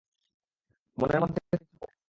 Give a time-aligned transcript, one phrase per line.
[0.97, 1.91] মনের মধ্যে কিছু হয়।